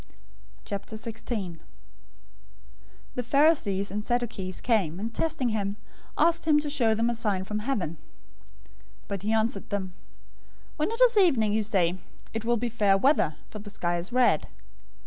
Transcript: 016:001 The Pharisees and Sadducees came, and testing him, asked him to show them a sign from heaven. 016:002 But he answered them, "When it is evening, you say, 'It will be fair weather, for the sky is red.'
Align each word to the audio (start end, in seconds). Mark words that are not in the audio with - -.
016:001 0.65 1.59
The 3.13 3.21
Pharisees 3.21 3.91
and 3.91 4.03
Sadducees 4.03 4.59
came, 4.59 4.99
and 4.99 5.13
testing 5.13 5.49
him, 5.49 5.75
asked 6.17 6.45
him 6.45 6.59
to 6.61 6.71
show 6.71 6.95
them 6.95 7.07
a 7.07 7.13
sign 7.13 7.43
from 7.43 7.59
heaven. 7.59 7.97
016:002 9.03 9.07
But 9.09 9.21
he 9.21 9.31
answered 9.31 9.69
them, 9.69 9.93
"When 10.77 10.89
it 10.89 10.99
is 11.01 11.17
evening, 11.17 11.53
you 11.53 11.61
say, 11.61 11.99
'It 12.33 12.43
will 12.43 12.57
be 12.57 12.67
fair 12.69 12.97
weather, 12.97 13.35
for 13.47 13.59
the 13.59 13.69
sky 13.69 13.97
is 13.99 14.11
red.' 14.11 14.47